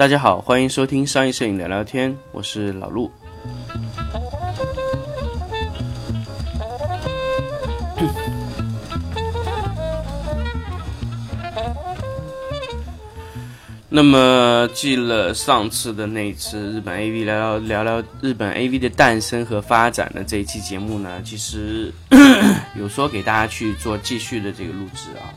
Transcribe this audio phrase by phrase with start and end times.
[0.00, 3.12] 大家好，欢迎收听商业摄影聊聊天，我是老陆。
[13.90, 21.92] 那么，继了上次的那一次日本 AV 聊聊聊聊日本 AV 的诞生和发展的这一期节目呢，其实
[22.74, 25.28] 有说给大家去做继续的这个录制啊。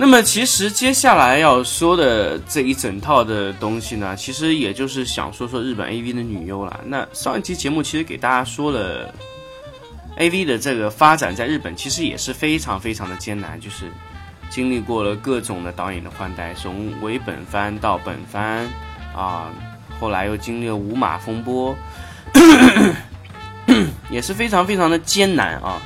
[0.00, 6.80] 那么，其实接下来要说的这一整套的东西呢，其实也就是想说说日本 AV 的女优了。
[6.86, 9.12] 那上一期节目其实给大家说了
[10.16, 13.90] AV 的这个发展在日本，其实也是非常非常的艰难，就是。
[14.50, 18.66] 经历过了各种的导演的换代，从伪本番到本番，
[19.14, 19.50] 啊，
[20.00, 21.76] 后来又经历了五马风波，
[24.08, 25.78] 也是非常非常的艰难啊。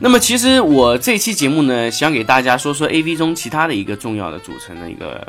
[0.00, 5.26] 那么，其实我这期节目呢，想给大家说说 A V 中其他的一个重要的组成的一个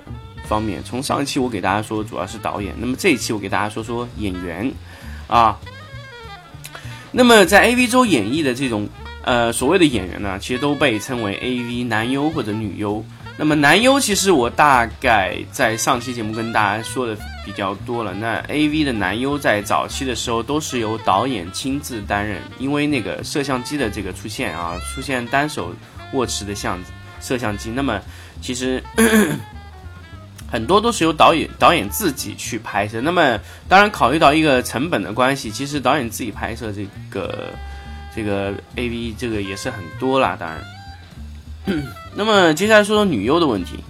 [0.47, 0.83] 方面。
[0.83, 4.71] 从上一期我给大家说主要是导演，那么这一期我给大家说说演员
[5.27, 5.57] 啊。
[7.11, 8.87] 那么在 A V 中演绎的这种。
[9.21, 13.03] 呃，所谓的演员呢，其实都被称为 AV 男优或者女优。
[13.37, 17.15] 那么男优，其实我大概在上期节目跟大家说的
[17.49, 18.13] 比较多了。
[18.13, 25.73] 那 AV 的男优在早期的时候都是由导演亲自担任，因为那个摄像机的这个出现啊，出现单手
[26.13, 26.79] 握持的相
[27.19, 27.99] 摄像机，那么
[28.39, 28.83] 其实
[30.47, 33.01] 很多都是由导演导演自己去拍摄。
[33.01, 37.47] 那么当然考虑到一个成本的关系，其实导演自己拍摄这个。
[38.15, 40.59] 这个 A V 这个也是很多啦，当然。
[42.15, 43.83] 那么接下来说说女优的问题。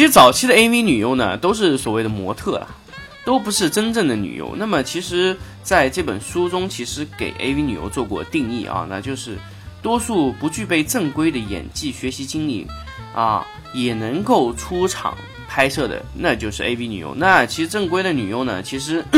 [0.00, 2.66] 其实早期的 A V 女优呢，都是所谓的模特啊，
[3.22, 4.56] 都不是真正的女优。
[4.56, 9.36] 那么其实在这本书中，其实给 A V 女优做过定义啊，那就是
[9.82, 12.66] 多数不具备正规的演技学习经历
[13.14, 15.14] 啊，也能够出场
[15.46, 17.14] 拍摄的，那就是 A V 女优。
[17.14, 19.04] 那其实正规的女优呢，其实。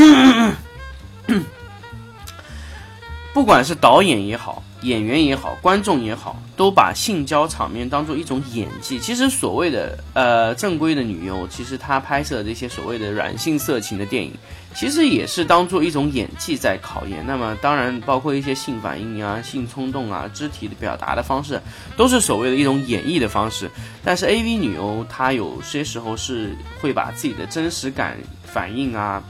[3.32, 8.98] 不管是导演也好，演员也好，观众也好，都把性交场面当做一种演技。
[8.98, 14.32] 其实所谓的呃正规的女优，其实她拍摄这些所谓的软性色情的电影，
[14.75, 17.25] 其实也是当做一种演技在考验。
[17.26, 21.60] 那么当然包括一些性反应啊、性冲动啊、肢体的表达的方式，
[21.97, 23.71] 都是所谓的一种演绎的方式。
[24.04, 29.22] 但是 A V 女优她有些时候是会把自己的真实感反应啊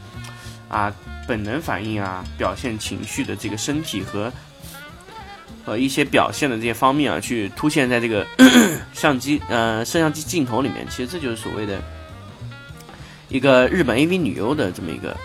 [0.68, 0.92] 啊。
[1.24, 4.30] 本能反应啊，表现情绪的这个身体和
[5.64, 8.26] 和一些表现的这些方面啊，去凸显在这个
[8.92, 10.86] 相机呃摄像机镜头里面。
[10.90, 11.80] 其实这就是所谓的
[13.28, 15.16] 一个日本 AV 女优的这么一个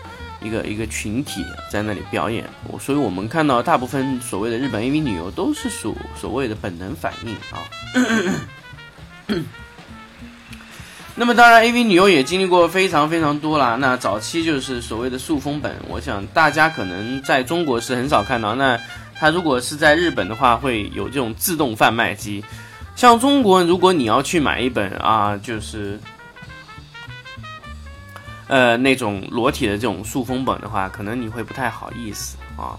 [0.41, 2.45] 一个一个群体在那里表演。
[2.67, 7.65] 我所以我们看到大部分所谓的日本 AV 女优都是属所谓的本能反应啊。
[11.19, 13.75] 那么当然，A V 女优也经历过非常非常多啦。
[13.75, 18.53] 那早期就是所谓的塑封本，我想大家可能在中国是很少看到。
[18.53, 18.79] 那
[19.19, 22.43] 它如果是在日本的话，会有这种自动贩卖机。
[22.95, 25.99] 像中国，如果你要去买一本啊，就是
[28.47, 32.77] 呃那种裸体的这种塑封本的话，可能你会不太好意思啊。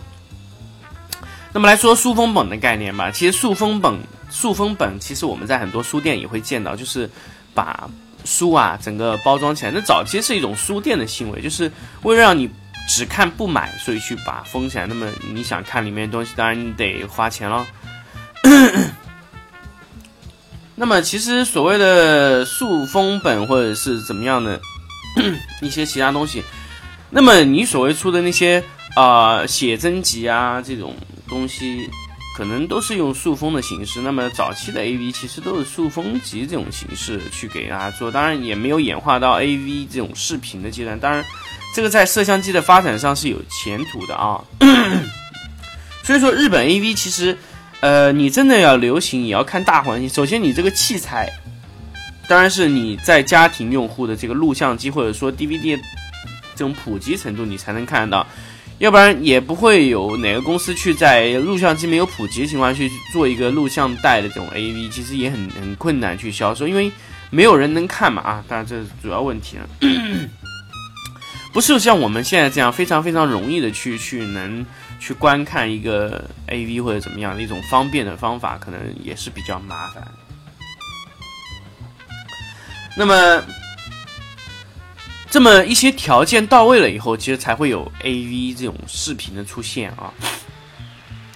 [1.53, 3.99] 那么来说塑封本的概念吧，其实塑封本、
[4.31, 7.11] 塑封本，其实我们在很多书店也会见到，就是
[7.55, 7.89] 把。
[8.25, 11.71] 书啊，整个包装起来，那早期是一种书店的行为，就是
[12.03, 12.51] 为了让你
[12.89, 14.87] 只看不买，所以去把封起来。
[14.87, 17.67] 那么你想看里面的东西，当然你得花钱了。
[20.75, 24.59] 那么其实所谓的塑封本或者是怎么样的
[25.61, 26.43] 一些其他东西，
[27.11, 28.63] 那么你所谓出的那些
[28.95, 30.97] 啊写真集啊这种
[31.29, 31.91] 东西。
[32.39, 40.97] 可能都是用塑封的形式，那么早期的 A V 其实都是塑封集这种形式去给大家做，当然也没有演化到 A V 这种视频的阶段。
[41.01, 41.25] 当然，
[41.75, 44.41] 这个在摄像机的发展上是有前途的啊。
[46.05, 47.37] 所以说，日本 A V 其实，
[47.81, 50.09] 呃，你真的要流行，也要看大环境。
[50.09, 51.29] 首先，你这个器材，
[52.29, 55.77] 当然是你在家庭用户的这个录像机或者说 D V D
[56.55, 58.25] 这种普及程度，你才能看得到。
[58.79, 66.91] 要不然也不会有哪个公司去在录像机没有普及的情况下去做一个录像带的这种 AV，其实也很很困难去销售，因为
[67.31, 68.45] 没有人能看嘛啊！
[68.47, 69.69] 当然这是主要问题了，
[71.53, 74.65] 不是像我们现在这样非常非常容易的去去能
[75.01, 80.07] 去观看一个 AV 或者怎么样的一种方便的方法，可能也是比较麻烦。
[82.97, 83.43] 那么。
[85.31, 90.13] 这么一些条件到位了以后，其实才会有 A V 这种视频的出现啊。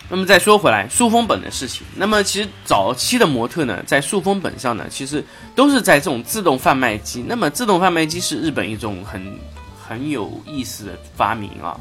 [0.09, 1.87] 那么再说回来，塑封本的事情。
[1.97, 5.25] 那么其实早期的模特呢，在塑封本上呢，其实
[5.55, 7.25] 都是在这种自动贩卖机。
[7.27, 9.39] 那么自动贩卖机是日本一种很
[9.83, 11.79] 很有意思的发明啊。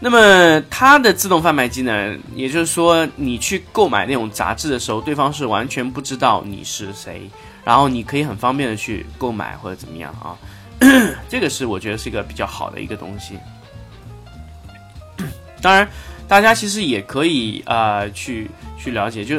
[0.00, 7.30] 那么它的自动贩卖机呢，也就是说，你去购买那种杂志的时候，对方是完全不知道你是谁，
[7.64, 10.36] 然后你可以很方便的去购买或者怎么样啊。
[11.28, 13.38] 这个是我觉得是一个比较好的一个东西。
[15.60, 15.88] 当然。
[16.26, 19.36] 大家其实也可以啊，去去了解，就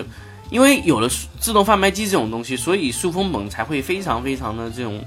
[0.52, 1.10] 因为有了
[1.40, 5.04] 自动贩卖机这种东西，所以塑封本才会非常非常的这种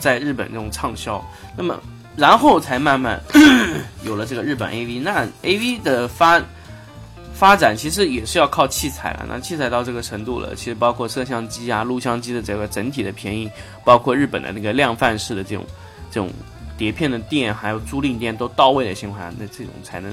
[0.00, 1.24] 在日本这种畅销。
[1.56, 1.80] 那么，
[2.16, 3.22] 然后才慢慢
[4.02, 5.00] 有了这个日本 AV。
[5.00, 6.42] 那 AV 的发
[7.38, 9.24] 发展其实也是要靠器材了。
[9.28, 13.48] 那器材到这个程度了，其实包括摄像机啊、录像机的这个整体的便宜，
[13.84, 15.64] 包括日本的那个量贩式的这种
[16.10, 16.28] 这种
[16.76, 20.12] 碟片的店，还有租赁店都到位的情况下，那这种才能。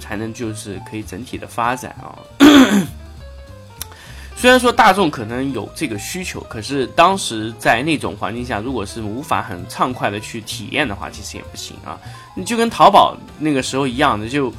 [0.00, 2.16] 才能就是可以整体的发展啊。
[4.34, 11.98] 虽然说大众可能有这个需求，可是当时在那种环境下，如果是无法很畅快的去体验的话，其实也不行啊。
[12.34, 14.50] 你就跟淘宝那个时候一样的，就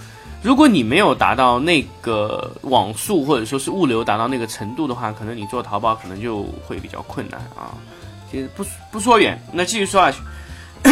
[0.41, 7.75] 如果你没有达到那个网速或者说是物流达到那个程度的话，可能你做淘宝可能就会比较困难啊。
[8.31, 10.19] 其实不不说远，那继续说下去。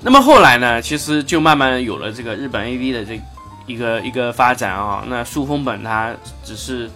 [0.00, 3.20] 那么后来呢，其实就慢慢有了这个日本 AV 的这
[3.66, 5.04] 一个一个发展啊。
[5.08, 6.14] 那塑封本它
[6.44, 6.88] 只是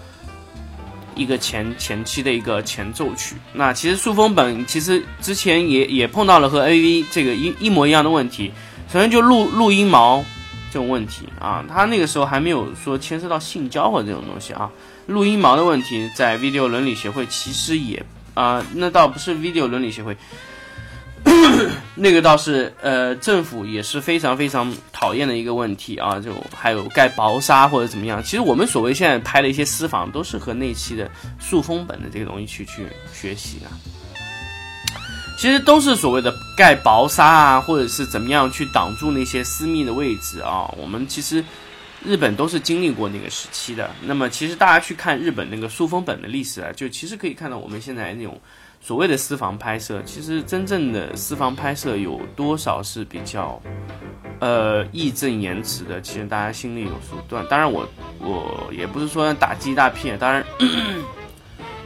[1.16, 3.34] 一个前前期的一个前奏曲。
[3.52, 8.52] 那其实塑封本其实之前也也碰到了和 AV 这个一一模一样的问题。
[8.92, 10.24] 首先就录录音毛
[10.72, 14.70] 这种问题啊，他那个时候还没有说牵涉到性交或这种东西啊。
[15.06, 18.04] 录音毛的问题，在 Video 伦理协会其实也
[18.34, 20.16] 啊，那倒不是 Video 伦理协会。
[21.96, 28.22] 那个倒是，呃，政府也是非常非常讨厌的一个问题啊，就还有盖薄纱或者怎么样。
[28.22, 31.10] 其实我们所谓现在拍的一些私房，都是和那期的
[31.40, 33.66] 塑封本的这个东西去去学习的。
[35.36, 40.72] 其实都是所谓的盖薄纱啊，或者是怎么样去挡住那些私密的位置啊。
[40.78, 41.44] 我们其实
[42.04, 43.90] 日本都是经历过那个时期的。
[44.02, 48.40] 那么其实大家去看日本那个塑封本的历史啊，就其实可以看到我们现在那种。
[48.78, 53.60] 所谓的私房拍摄，其实真正的私房拍摄有多少是比较，
[54.38, 56.00] 呃，义正言辞的？
[56.00, 57.18] 其实大家心里有数。
[57.26, 57.88] 对，当然我
[58.20, 60.16] 我也不是说打击一大片。
[60.16, 60.44] 当然，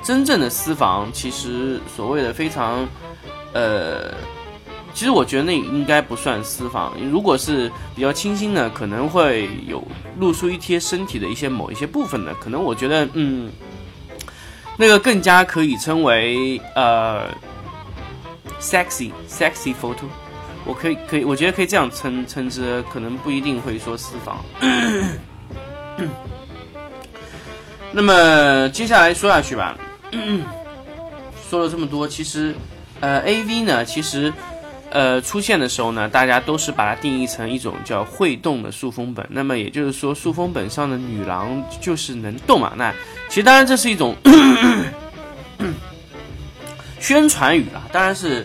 [0.02, 2.86] 真正的私房，其实所谓的非常，
[3.52, 4.14] 呃，
[4.94, 6.92] 其实我觉得那应该不算私房。
[7.10, 9.82] 如果是比较清新的，可能会有
[10.18, 13.50] 露出一些身体的一些某一些部分的，可能我觉得，嗯。
[14.76, 17.28] 那个更加可以称为呃
[18.62, 20.06] ，sexy sexy photo，
[20.64, 24.42] 我可以可以，我觉得可以这样称称之，可能不一定会说私房。
[27.92, 29.76] 那么接下来说下去吧，
[31.50, 32.54] 说了这么多，其实
[33.00, 34.32] 呃，A V 呢，其实。
[34.92, 39.24] 呃，出现的时候呢，大家都是把它定义成一种叫会动的塑封本。
[39.30, 42.72] 那么也就是说，塑封本上的女郎就是能动嘛？
[42.76, 42.92] 那
[43.28, 44.16] 其实当然这是一种
[46.98, 48.44] 宣传语啊，当然是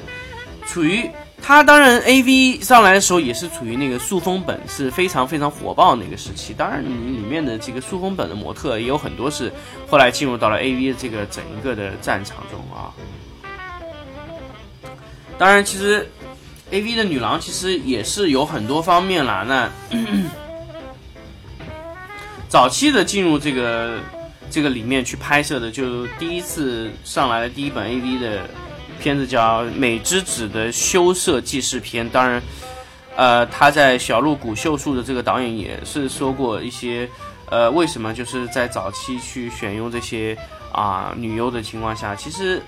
[0.67, 1.09] 处于
[1.41, 6.53] 它当然 A V 上来的时候也是处于那个塑封本是非常非常火爆那个时期。
[6.53, 9.51] 当然，里面的这个塑封本的模特也有很多是
[9.89, 12.93] 后来进入到了 A V 的这个整一个的战场中啊。
[15.37, 16.09] 当然，其实。
[16.71, 19.45] A V 的女郎其实也是有很多方面啦。
[19.47, 19.69] 那
[22.49, 23.99] 早期的进入这个
[24.49, 28.49] 这个里面去拍摄的，就第一次上来的第一本 A V 的
[28.99, 32.03] 片子叫《美之子的羞涩记事片》。
[32.09, 32.41] 当然，
[33.15, 37.07] 呃，他在小鹿谷秀树的这个导演也是说过一些，
[37.51, 40.35] 呃，为什么就是在早期去选用这些
[40.71, 42.59] 啊女优的情况下，其实。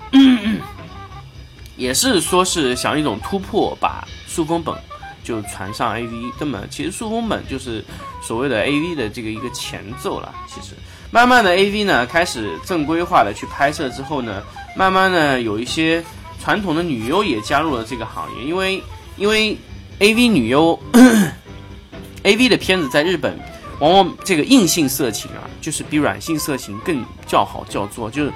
[1.77, 4.75] 也是说是想一种突破，把塑封本
[5.23, 6.11] 就传上 A V。
[6.39, 7.83] 那么其实塑封本就是
[8.21, 10.33] 所谓的 A V 的这个一个前奏了。
[10.47, 10.73] 其实
[11.11, 14.43] 慢慢的 A V 呢开始正规化的去拍摄之后呢，
[14.75, 16.03] 慢慢的有一些
[16.41, 18.43] 传统的女优也加入了这个行业。
[18.43, 18.83] 因为
[19.15, 19.57] 因为
[19.99, 20.77] A V 女优
[22.23, 23.39] A V 的片子在日本
[23.79, 28.33] 往往这个硬性色情啊，就是比软性色情更叫好叫座，就是。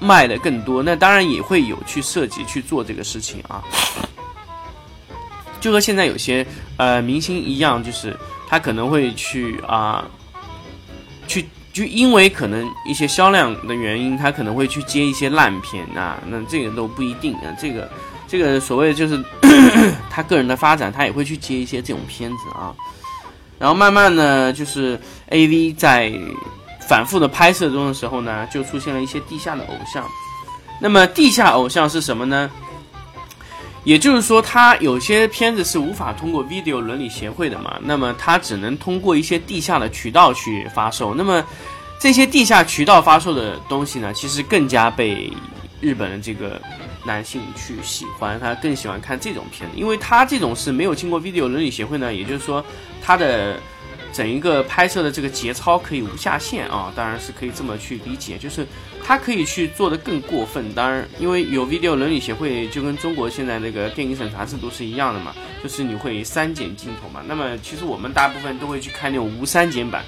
[0.00, 3.60] 卖的更多，那当然也会有去设计去做这个事情啊，
[5.60, 10.04] 就和现在有些呃明星一样，就是他可能会去啊，
[11.26, 17.90] 去就因为可能一些销量的原因，他可能会去接一些烂片啊，那这个都不一定啊，这个
[18.28, 19.20] 这个所谓就是
[20.08, 22.72] 他个人的发展，他也会去接一些这种片子啊。
[23.64, 26.12] 然后慢慢呢，就是 A V 在
[26.86, 30.06] 反复的拍摄中的时候呢，就出现了一些地下的偶像。
[30.78, 32.50] 那么地下偶像是什么呢？
[33.84, 41.14] 也就是说，它有些片子是无法通过 Video 伦理协会的嘛，那么它只能通过一些地下的渠道去发售。
[41.14, 41.42] 那么
[41.98, 45.32] 这些地下渠道发售的东西呢，其实更加被
[45.80, 46.60] 日本的这个
[47.04, 52.64] 男性去喜欢，他更喜欢看这种片子，因为他这种是没有经过 Video 伦理协会呢，也就是说，
[53.02, 53.58] 他的
[54.12, 58.66] 整一个拍摄的这个节操可以无下限啊，当然是可以这么去理解，就是。
[59.06, 67.22] 他可以去做的更过分，当然，因为有 video 伦理协会，就跟中国现在那个电影审查制度是一样的嘛，就是你会删减镜头嘛。
[67.28, 70.02] 那么其实我们大部分都会去看那种无删减版。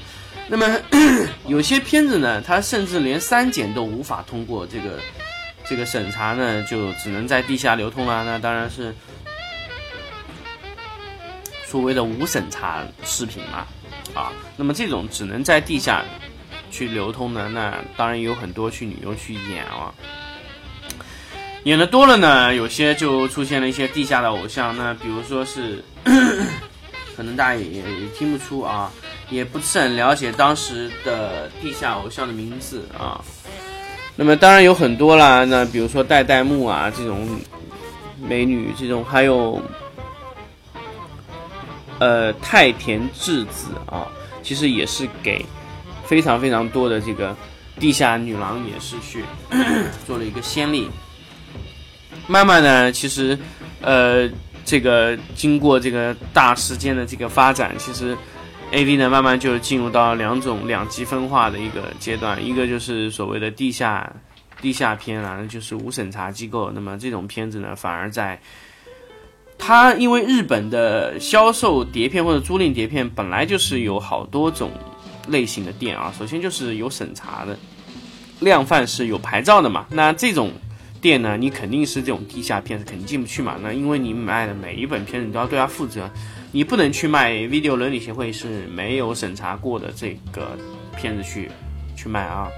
[0.48, 0.66] 那么
[1.46, 4.98] 有些片子呢，它甚至连删减都无法通过这个
[5.68, 8.24] 这个审查呢，就只能在地下流通了。
[8.24, 8.94] 那当然是
[11.64, 13.66] 所谓的无审查视频嘛，
[14.14, 16.04] 啊，那么这种只能在地下。
[16.68, 19.94] 去流通的那当然有很多去女优去演啊，
[21.62, 24.76] 演的多了呢，有些就出现了一些地下的偶像。
[24.76, 25.82] 那比如说是，
[27.16, 27.82] 可能大家也也
[28.18, 28.92] 听不出啊，
[29.30, 33.24] 也不是很了解当时的地下偶像的名字啊。
[34.16, 37.28] 那么当然有很多啦，那比如说代代木啊这种
[38.20, 39.62] 美女，这种还有
[41.98, 44.08] 呃太田智子啊，
[44.42, 45.44] 其实也是给。
[46.06, 47.36] 非常非常多的这个
[47.80, 49.24] 地下女郎也是去
[50.06, 50.88] 做了一个先例。
[52.28, 53.36] 慢慢呢，其实，
[53.80, 54.30] 呃，
[54.64, 58.16] 这个经过这个大时间的这个发展，其实
[58.72, 62.44] A V 呢慢慢就进入到两种两极分化的一个阶段。
[62.44, 64.12] 一个就是所谓的地下
[64.60, 66.70] 地下片啊，就是无审查机构。
[66.70, 68.40] 那么这种片子呢，反而在
[69.58, 74.70] 它因为日本的销售碟片或者租赁碟片本来就是有好多种。
[75.28, 77.58] 类型的店啊，首先就是有审查的，
[78.38, 79.84] 量贩是有牌照的嘛。
[79.90, 80.52] 那这种
[81.00, 83.56] 店呢，你肯定是这种地下片子肯定进不去嘛。
[83.60, 86.08] 那因为你卖的每一本片子你都要对它负责，
[86.56, 90.56] 你不能去卖 Video 伦理协会是没有审查过的这个
[90.96, 91.50] 片子去
[91.94, 92.48] 去卖啊。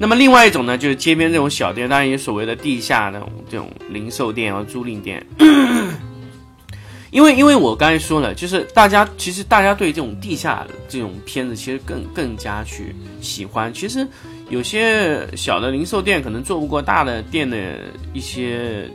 [0.00, 5.24] 那么另外一种呢，就是街边这种小店，当然也所谓的地下那种这种零售店和租赁店。
[7.12, 13.72] 因为，因为我刚才说了，就是大家其实大家对这种地下这种片子其实更更加去喜欢。
[13.72, 14.04] 其实
[14.50, 17.78] 有些小的零售店可能做不过大的店的
[18.12, 18.90] 一些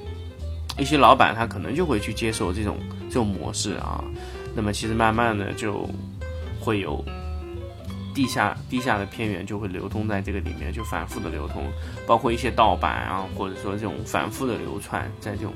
[0.77, 2.77] 一些老板，他可能就会去接受这种
[3.11, 4.03] 这种模式啊。
[4.55, 5.87] 那么其实慢慢的就
[6.59, 7.03] 会有
[8.15, 11.63] 地下地下的片源就会流通在这个里面，就反复的流通，
[12.07, 15.53] 包括一些盗版啊，或者说这种反复的流窜在这种。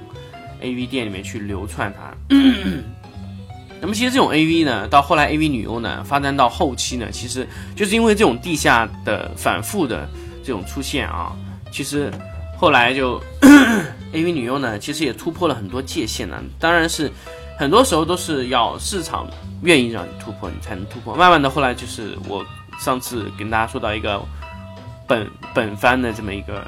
[0.61, 2.15] A V 店里面去流窜它，
[3.81, 7.45] 那么其实这种 A V 呢，到后来 A V 女优呢，发展到后期呢，其实
[7.75, 10.09] 就是因为这种地下的反复的
[10.41, 11.35] 这种出现啊，
[11.71, 12.09] 其实
[12.57, 13.21] 后来就
[14.13, 16.41] A V 女优呢，其实也突破了很多界限呢。
[16.57, 17.11] 当然是
[17.57, 19.27] 很多时候都是要市场
[19.63, 21.15] 愿意让你突破，你才能突破。
[21.15, 22.45] 慢慢的后来就是我
[22.79, 24.21] 上次跟大家说到一个
[25.07, 26.65] 本本番的这么一个。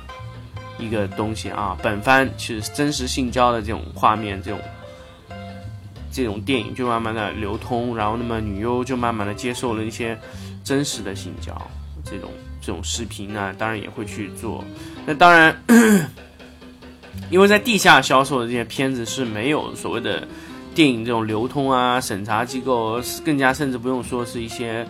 [0.79, 4.61] 一个东西啊，本番其实真实性交的这种画面，这种
[6.11, 10.15] 这种电影就慢慢的流通，然后那么女优就慢慢的接受了一些
[10.63, 11.51] 真实的性交
[12.05, 12.29] 这种
[12.61, 14.63] 这种视频呢，当然也会去做。
[15.03, 15.59] 那当然，
[17.31, 20.27] 因为在地下销售的这些片子是没有所谓的
[20.77, 24.87] 电影这种流通啊，审查机构更加甚至不用说是一些。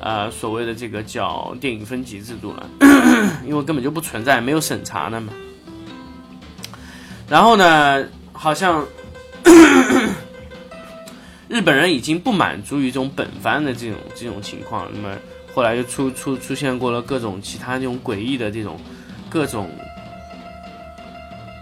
[0.00, 2.68] 呃，所谓的这个叫电影分级制度了，
[3.46, 5.32] 因为根本就不存在，没有审查的嘛。
[7.26, 8.84] 然后呢，好像
[11.48, 15.16] 日本人已经不满足于这种本番的这种这种情况，那么
[15.54, 18.78] 后来又出出出现过了各种其他这种诡异的这种
[19.30, 19.70] 各种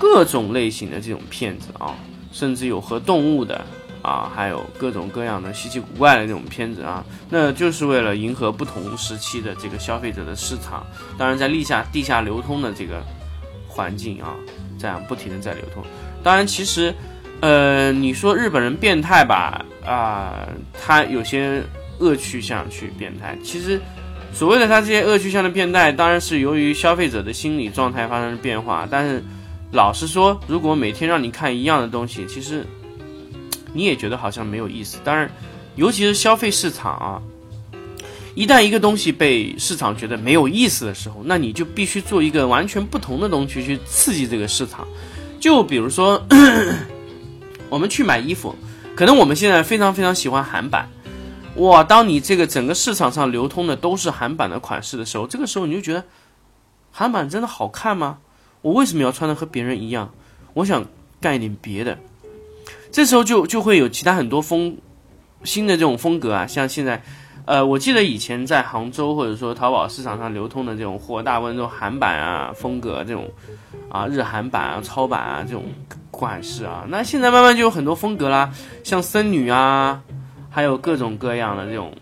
[0.01, 1.95] 各种类型的这种片子啊，
[2.33, 3.65] 甚至有和动物的。
[4.03, 10.85] 啊，还有各种各样的稀奇古怪的那种片子啊，那就是为了迎合不同时期的这个消费者的市场。
[11.17, 13.01] 当然，在地下地下流通的这个
[13.69, 14.35] 环境啊，
[14.77, 15.85] 这样不停的在流通。
[16.21, 16.93] 当然，其实，
[17.39, 20.49] 呃，你说日本人变态吧，啊，
[20.85, 21.63] 他有些
[22.01, 23.39] 恶趣向去变态。
[23.45, 23.81] 其实，
[24.33, 28.85] 所谓的他这些恶趣向的变态，当然是由于消费者的心理状态发生了变化。
[28.91, 29.23] 但是，
[29.73, 32.67] 老实说，如果每天让你看一样的东西，其实。
[33.75, 35.31] 你也觉得好像没有意思，当然，
[35.77, 37.23] 尤其是消费市场啊，
[38.35, 44.87] 一旦一个东西被市场觉得没有意思的时候，那你就必须做一个完全不同的东西去刺激这个市场。
[45.41, 46.23] 就比如说，
[47.71, 48.55] 我们去买衣服，
[48.95, 50.87] 可能我们现在非常非常喜欢韩版，
[51.57, 56.05] 哇，当你这个整个市场上流通的都是韩版的款式的时候，这个时候你就觉得
[56.91, 58.19] 韩版真的好看吗？
[58.63, 60.11] 我为什么要穿的和别人一样？
[60.55, 60.87] 我想
[61.21, 61.99] 干一点别的。
[62.91, 64.79] 这时候就就会有其他很多风
[65.45, 67.03] 新的这种风格啊，像现在，
[67.45, 73.31] 呃，我记得以前在杭州或者说淘宝市场上流通的这种货，大部分都韩版啊风格这种
[73.91, 75.65] 啊日韩版啊超版啊这种
[76.11, 78.53] 款式啊，那现在慢慢就有很多风格啦，
[78.83, 80.03] 像僧女啊。
[80.55, 81.95] 还有各种各样的这种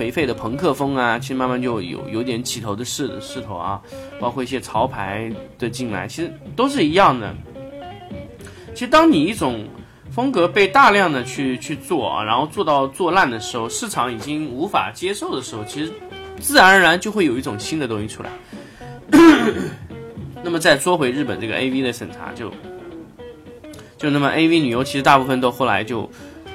[0.00, 3.78] 颓废的朋克风啊，其实慢慢就有有点起头的势势头啊，
[4.18, 7.34] 包括一些潮牌的进来，其实都是一样的。
[8.72, 9.62] 其实当你一种
[10.10, 15.92] 风格被大量的去去做啊，然后做到做烂的时候，市场已经无法接受的时候，其实
[16.38, 18.30] 自然而然就会有一种新的东西出来。
[20.42, 22.50] 那么再说回日本这个 A V 的审查，就
[23.98, 26.10] 就那么 A V 女优，其实大部分都后来就。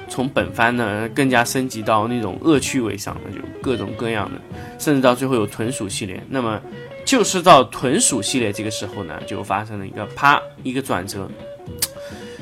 [0.08, 4.40] 从本番呢更加升级到那种恶趣味上的，就各种各样的，
[4.78, 6.22] 甚至到最后有豚鼠系列。
[6.28, 6.60] 那么
[7.04, 11.28] 就是到豚鼠系列这个时候呢，就发生了一个啪一个转折。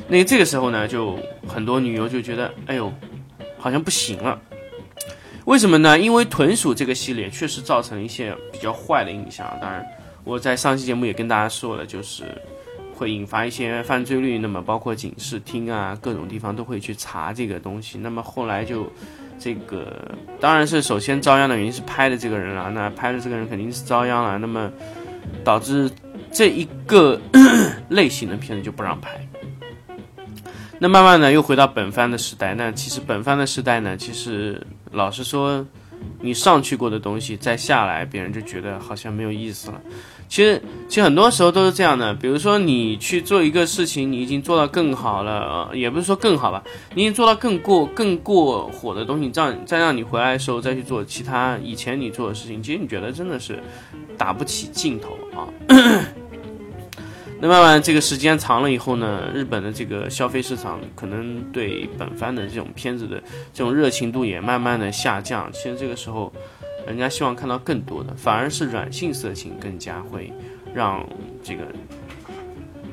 [0.07, 1.17] 那这个时候呢，就
[1.47, 2.93] 很多女优就觉得，哎呦，
[3.57, 4.39] 好像不行了。
[5.45, 5.97] 为什么呢？
[5.97, 9.45] 因为豚鼠这个系列确实造成了一些比较坏的印象。
[9.61, 9.85] 当然，
[10.23, 12.23] 我在上期节目也跟大家说了，就是。
[12.95, 17.97] 会引发一些犯罪率，那么包括警视厅啊，各种地方都会去查这个东西。
[17.97, 18.89] 那么后来就，
[19.37, 24.71] 这个当然是首先遭殃的原因是拍的这个人了，那拍的这个人肯定是遭殃了，那么
[25.43, 25.91] 导致
[26.31, 27.19] 这一个
[27.89, 29.27] 类型的片子就不让拍。
[30.79, 34.61] 那慢慢的又回到本番的时代，那其实本番的时代呢，其实
[34.91, 35.65] 老实说，
[36.19, 39.81] 你上去过的东西再下来，别人就觉得好像没有意思了。
[40.27, 42.13] 其实，其实很多时候都是这样的。
[42.15, 46.61] 比如说，你去做一个事情，你已经做到更好了，也不是说更好吧，
[46.93, 53.59] 你已经做到更过、更过火的东西，让再让你回来的时候再去做其他以前你做的事情，其实你觉得真的是
[54.17, 55.47] 打不起劲头啊。
[57.39, 63.21] 那慢慢这个时间长了以后呢，日本的这个消费市场可能对本番的这种片子的
[63.53, 65.49] 这种热情度也慢慢的下降。
[65.53, 66.33] 其实这个时候。
[66.85, 70.31] 人家希望看到更多的，反而是软性色情更加会
[70.73, 71.07] 让
[71.43, 71.63] 这个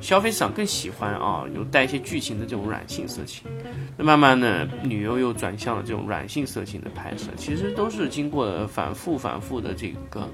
[0.01, 3.45] 消费市场更喜欢啊，有带一些剧情的这种软性色情。
[3.97, 10.29] 那慢慢的，女优又转向了这种软性色情的拍摄，其实都是经过了反复反复的这个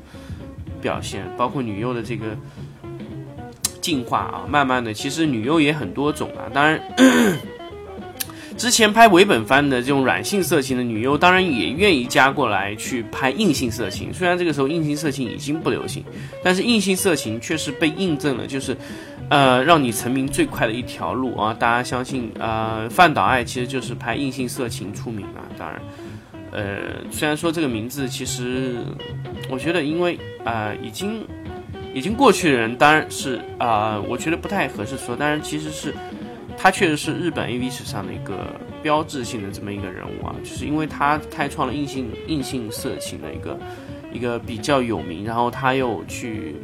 [0.80, 2.36] 表现，包括女优的这个
[3.80, 6.80] 进化啊，慢慢的，其实女优也很多种啊，当然。
[8.58, 14.12] 之前拍伪本番的这种软性色情的女优，当然也愿意加过来去拍硬性色情。
[14.12, 16.02] 虽然这个时候硬性色情已经不流行，
[16.42, 18.76] 但是硬性色情确实被印证了，就是，
[19.30, 21.54] 呃，让你成名最快的一条路啊！
[21.54, 25.46] 大家相信，呃，范岛爱其实就是拍硬性色情出名啊。
[25.56, 25.80] 当然，
[26.50, 26.78] 呃，
[27.12, 28.78] 虽然说这个名字其实，
[29.48, 31.24] 我觉得因为啊，已经
[31.94, 35.14] 已经过去的人，当然是啊，我觉得不太合适说。
[35.14, 35.94] 当然，其实是。
[36.60, 43.58] 他确实是日本 AV 史上的一个标志性的这么一个人物啊，就是因为他开创了硬性硬性色情的一个
[44.12, 46.56] 一个比较有名，然后他又去，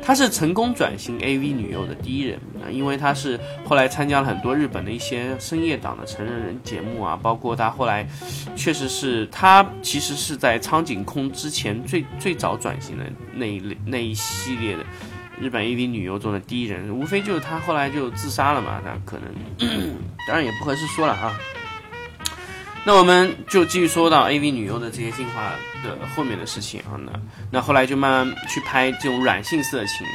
[0.00, 8.06] 他是成功转型 AV 女优的第一人啊，因为他是后来参加了很多日本的一些深夜档的成人人节目啊，包括他后来
[8.54, 14.84] 确实是他其实是在苍井空之前最最早转型的那一类那一系列的。
[15.40, 19.68] 日本 AV 女优中的第一人，无非就是他后来就自杀了嘛，那可能，
[20.28, 21.32] 当然也不合适说了啊。
[22.84, 27.12] 那我们就继续说到 AV 女优的这些进化的后面的事情啊，那
[27.50, 30.06] 那后来就慢慢去拍这种软性色情，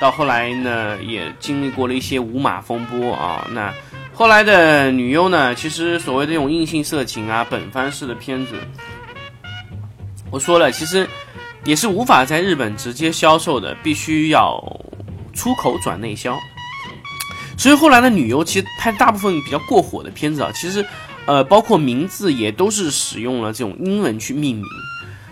[0.00, 3.72] 到后来呢也经历过了一些无码风波啊，那
[4.14, 8.54] 后来的女优呢，其实所谓的这种硬性色情啊，本番式的片子，
[10.30, 11.08] 我说了，其实。
[11.68, 14.58] 也是无法在日本直接销售的，必须要
[15.34, 16.34] 出口转内销。
[17.58, 20.82] 所以后来的女优其实拍大部分比较过火的片子啊，其实，
[21.26, 24.64] 呃，包括名字也都是使用了这种英文去命名。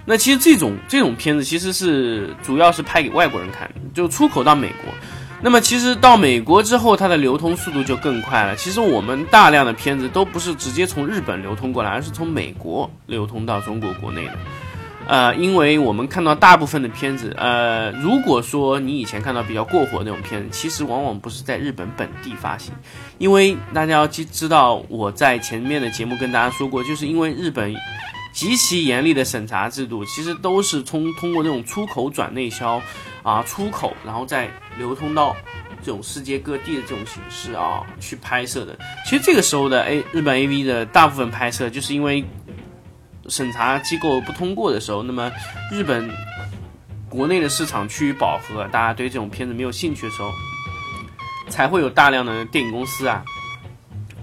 [0.04, 4.92] 那其实这种这种片子其实是主要是拍给外国人看，就出口到美国。
[5.40, 8.54] 那么其实到美国之后，它的流通速度就更快了。
[8.56, 14.32] 其实我们大量的片子都不是直接从日本流通过来，而是从美国流通到中国国内的。
[15.08, 22.74] 呃，因为我们看到大部分的片子，呃，如果说你以前看到比较过火那种片子，其实往往不是在日本本地发行，
[23.18, 27.72] 因为大家要知知道，我在前面的节目跟大家说过，就是因为日本
[28.32, 32.82] 极其严厉的审查制度，其实都是通通过那种出口转内销
[33.22, 35.36] 啊，出口然后再流通到
[35.84, 38.76] 这种世界各地的这种形式啊去拍摄的。
[39.04, 42.24] 其实这个时候的 A 日本 AV 的大部分拍摄，就是因为。
[43.28, 45.30] 审查机构不通过的时候，那么
[45.70, 46.10] 日本
[47.08, 50.30] 国内的市场趋于饱和，大家对这种片子没有兴趣的时候，
[51.48, 53.24] 才会有大量的电影公司啊，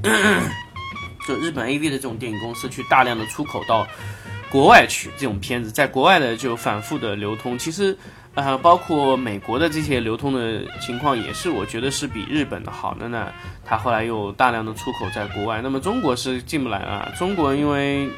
[1.28, 3.88] 就日本 AV 的这种电影公司去大量的出口到
[4.50, 7.58] 国外去，这种片子在国外的就反复的流通。
[7.58, 7.98] 其实，
[8.36, 13.32] 呃，包括美国的这些流通的情况也是，我觉得是比日本的好的呢。
[13.66, 17.12] 它后来又大量的出口在国外，那么中国是进不来啊。
[17.18, 18.10] 中国因为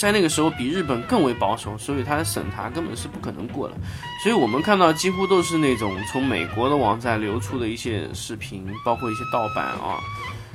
[0.00, 3.74] 在那个时候比日本更为保守，所以它的审查根本是不可能过的。
[4.22, 10.00] 所以我们看到几乎都是那种从美国的网站流出的一些视频，包括一些盗版啊。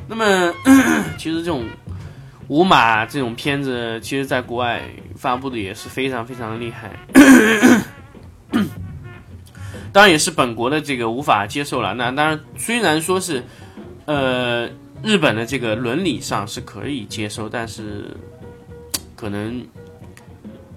[0.07, 0.51] 那么
[1.19, 1.63] 其实这种
[2.47, 4.81] 无码这种片子，其实在国外
[5.15, 6.89] 发布的也是非常非常的厉害。
[9.93, 11.93] 当然也是本国的这个无法接受了。
[11.93, 13.43] 那当然虽然说是。
[14.07, 14.69] 呃，
[15.01, 18.15] 日本的这个伦理上是可以接受，但是
[19.25, 19.65] 可能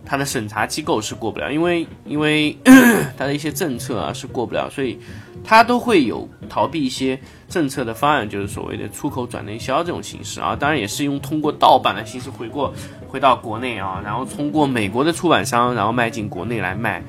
[0.06, 2.56] 它的审查机构是过不了，因为因为
[3.14, 4.98] 它的一些政策啊是过不了，所以
[5.44, 10.56] 它都会有逃避一些政策的方案，就是所谓的出口转内销这种形式啊。
[10.56, 12.72] 当然也是用通过盗版的形式回过
[13.06, 17.02] 回到国内啊，然后通过美国的出版商，然后卖进国内来卖。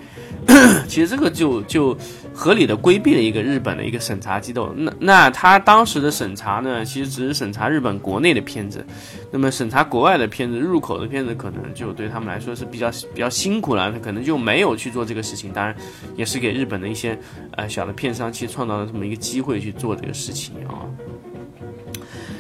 [0.88, 1.96] 其实这个就就
[2.34, 4.74] 合理的规避了一个日本的一个审查机构。
[4.76, 8.84] 那那他当时的审查呢，其实只是审查日本国内的片子，
[9.32, 13.92] 那么审查国外的片子、入口的片子，可能就对他们来说是比较比较辛苦了。
[13.92, 15.54] 他可能就没有去做这个事情。
[15.54, 15.76] 当然，
[16.16, 17.18] 也是给日本的一些
[17.52, 20.82] 呃小的片商其实创造了这么一个机会去做这个事情啊。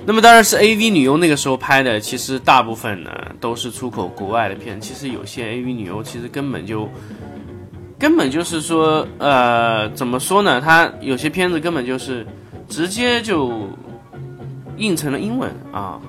[0.05, 4.81] 那么当然是 A V 女优那个时候拍的，其实大部分呢都是出口国外的片。
[4.81, 6.89] 其实有些 A V 女优其实根本就。
[7.99, 10.61] 根本就是说，呃，怎么说呢？
[10.61, 12.25] 他有些片子根本就是
[12.67, 13.67] 直接就
[14.77, 15.99] 印成了英文啊，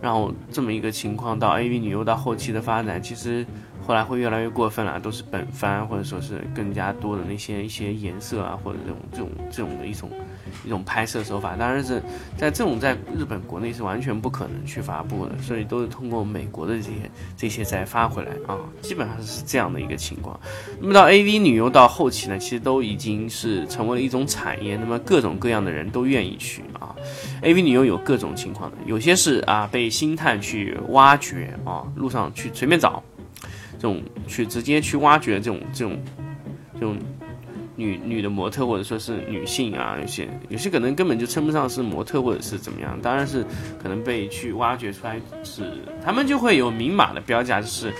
[0.00, 3.46] 然后这么一个情况到 A V 女优到后期的发展，其实。
[3.86, 10.10] 后来会越来越过分了，都是本番或者说是更加多的那些一些颜色啊，或者这种这种这种的一种
[10.64, 12.02] 一种拍摄手法，当然是
[12.36, 16.90] 在这种在日本国内是完全不可能去发布的，所以都是通过美国的这些
[17.36, 20.38] 这些再发回来啊，基本上是这样的一个情况。
[20.80, 26.94] 那么到 AV 女优到后期呢，其实都已经是成为了一种产业，那么各种各样的人都愿意去啊。
[27.42, 33.02] AV 女优有各种情况的，有些是啊被星探去挖掘啊，路上去随便找。
[33.78, 35.98] 这种去直接去挖掘这种这种
[36.74, 36.96] 这种
[37.76, 43.44] 女女的模特或者说是女性啊，有些有些可能根本就称不上是模特或者是怎么样，当然是
[43.80, 45.62] 可能被去挖掘出来是
[46.04, 47.92] 他们就会有明码的标价，就是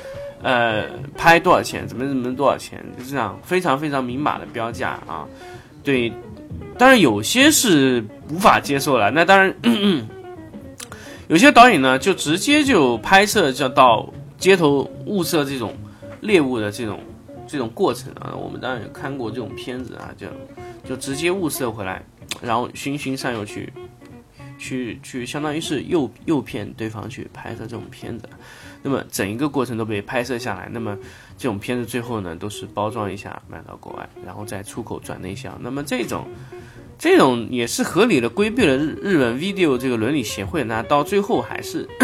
[0.43, 0.87] 呃
[1.17, 5.27] 拍多少钱，怎么怎么多少钱，就这样非常非常明码的标价啊。
[5.85, 6.13] 对，
[6.77, 9.55] 当然有些是无法接受了，那当然
[11.29, 14.13] 有些导演呢就直接就拍摄就到。
[14.39, 15.75] 街头物色这种
[16.21, 17.01] 猎物的这种
[17.47, 20.27] 这种过程啊，我们当然也看过这种片子啊，就
[20.85, 22.05] 就直接物色回来，
[22.43, 23.73] 然后循循善诱去
[24.59, 28.29] 去去，相当于是诱诱骗对方去拍摄这种片子。
[28.83, 30.97] 那么整一个过程都被拍摄下来，那么
[31.37, 35.57] 这种片子最后呢，都是包装一下卖到国外，然后再出口转内销。
[35.61, 36.25] 那么这种
[36.99, 41.89] 这种也是合理的规避了日日本 video 这个伦理协会，那到最后还是。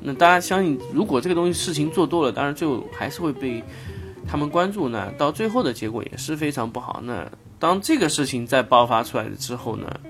[0.00, 3.60] 那大家相信，如果这个东西事情做多了，当然最后还是会被
[4.28, 5.10] 他们关注呢。
[5.16, 7.00] 到最后的结果也是非常不好。
[7.02, 7.26] 那
[7.58, 10.00] 当这个事情再爆发出来之后呢，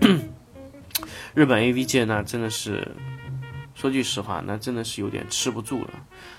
[1.32, 2.86] 日本 A V 界呢真的是
[3.74, 5.90] 说句实话，那真的是有点吃不住了。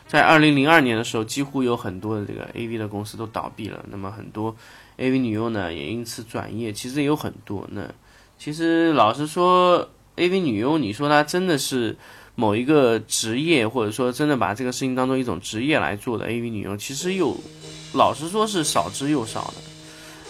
[0.06, 3.84] 在二零零二年的时候，几乎有很多的这个 A V 的公司都倒闭了。
[3.90, 4.54] 那么很多
[4.98, 7.66] A V 女优呢也因此转业，其实也有很多。
[7.72, 7.90] 那
[8.38, 11.96] 其实老实说，A V 女优，你说她真的是？
[12.36, 17.38] 某一个职业，或者说真的把这个事情当做一种职业来做的 AV 女优，其实又
[17.94, 19.54] 老实说是少之又少的。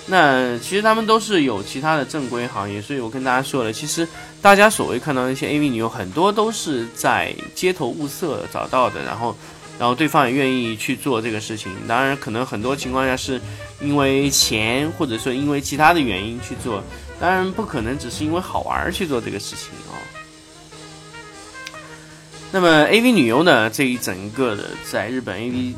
[0.05, 4.05] 那其实他们都是有其他的正规行业，所以我跟大家说了，其实
[4.41, 9.33] 大家所谓看到那些 AV 女优，很多都是在街头物色找到的，然后
[9.79, 11.71] 然后对方也愿意去做这个事情。
[11.87, 13.39] 当然，可能很多情况下是
[13.79, 16.83] 因为钱，或者说因为其他的原因去做，
[17.17, 19.95] 当然不可能只是因为好玩去做这个事情啊。
[22.53, 23.67] 那么 A V 女优呢？
[23.67, 25.73] 这一整个的在日本 A V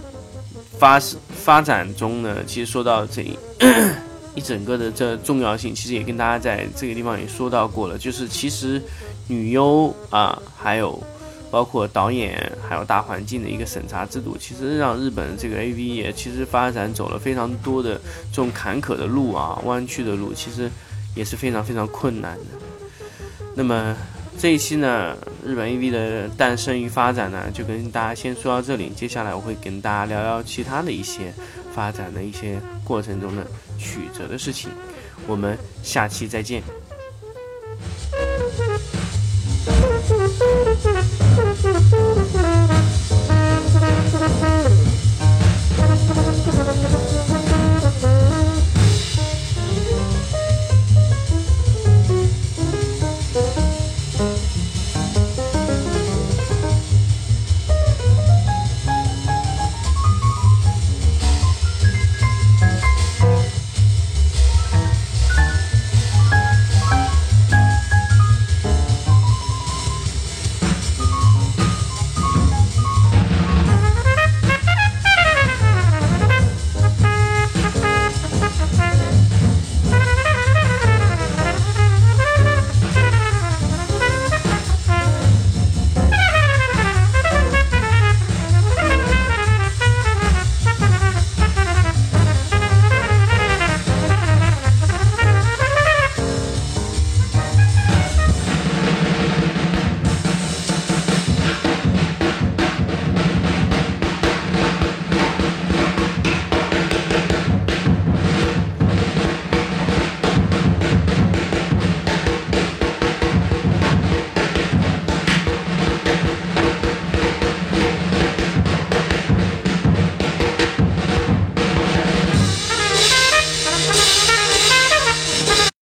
[0.78, 1.00] 发
[1.34, 3.40] 发展中呢，其实说到这一
[4.36, 7.98] 一整个的这重要性，其实也跟大家在这个地方也说到过了。
[7.98, 8.82] 就是其实
[9.30, 11.02] 女优啊，还有
[11.50, 17.96] 包括导演，还有大环境的一个审查制度，其实让日本这个 A V 也其实发展走了非常多的
[18.32, 20.70] 这种坎坷的路啊，弯曲的路，其实
[21.16, 22.46] 也是非常非常困难的。
[23.56, 23.96] 那么。
[24.38, 28.92] 这一期呢，日本 AV 的诞生与发展呢，就跟大家先说到这里。
[28.96, 31.34] 接下来我会跟大家聊聊其他的一些
[31.74, 33.48] 发展的一些过程中的
[33.80, 34.70] 曲折的事情。
[35.26, 36.62] 我们下期再见。